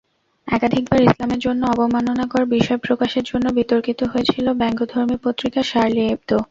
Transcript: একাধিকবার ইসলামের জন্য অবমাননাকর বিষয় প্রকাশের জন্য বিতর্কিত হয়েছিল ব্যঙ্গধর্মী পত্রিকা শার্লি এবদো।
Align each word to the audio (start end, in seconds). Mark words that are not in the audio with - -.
একাধিকবার 0.47 0.99
ইসলামের 1.01 1.39
জন্য 1.39 1.61
অবমাননাকর 1.73 2.43
বিষয় 2.55 2.79
প্রকাশের 2.85 3.23
জন্য 3.23 3.45
বিতর্কিত 3.59 3.99
হয়েছিল 4.11 4.45
ব্যঙ্গধর্মী 4.59 5.17
পত্রিকা 5.25 5.61
শার্লি 5.69 6.03
এবদো। 6.07 6.37